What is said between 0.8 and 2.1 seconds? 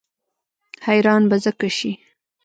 حیران به ځکه شي.